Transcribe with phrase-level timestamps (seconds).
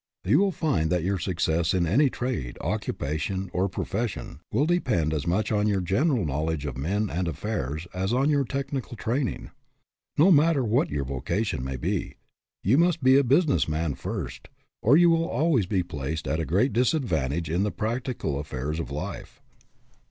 [0.25, 5.27] You will find that your success in any trade, occupation, or profession will depend as
[5.27, 9.51] much on your general knowledge of men and affairs as on your technical training.
[10.17, 12.15] No matter what your vocation may be,
[12.63, 14.47] you must be a business man first,
[14.81, 18.79] or you will al ways be placed at a great disadvantage in the practical affairs
[18.79, 19.39] of life.